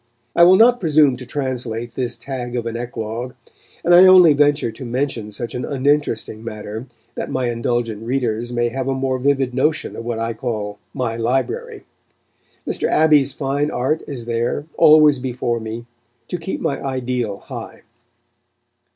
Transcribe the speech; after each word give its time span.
I 0.35 0.43
will 0.45 0.55
not 0.55 0.79
presume 0.79 1.15
to 1.17 1.27
translate 1.27 1.91
this 1.93 2.17
tag 2.17 2.55
of 2.55 2.65
an 2.65 2.75
eclogue, 2.75 3.33
and 3.85 3.93
I 3.93 4.07
only 4.07 4.33
venture 4.33 4.71
to 4.71 4.83
mention 4.83 5.29
such 5.29 5.53
an 5.53 5.63
uninteresting 5.63 6.43
matter, 6.43 6.87
that 7.13 7.29
my 7.29 7.51
indulgent 7.51 8.01
readers 8.01 8.51
may 8.51 8.69
have 8.69 8.87
a 8.87 8.95
more 8.95 9.19
vivid 9.19 9.53
notion 9.53 9.95
of 9.95 10.03
what 10.03 10.17
I 10.17 10.33
call 10.33 10.79
my 10.91 11.15
library. 11.17 11.83
Mr. 12.67 12.87
Abbey's 12.87 13.31
fine 13.31 13.69
art 13.69 14.01
is 14.07 14.25
there, 14.25 14.65
always 14.75 15.19
before 15.19 15.59
me, 15.59 15.85
to 16.29 16.39
keep 16.39 16.61
my 16.61 16.81
ideal 16.81 17.37
high. 17.37 17.83